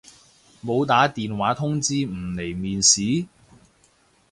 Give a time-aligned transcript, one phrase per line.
[0.65, 3.27] 冇打電話通知唔嚟面試？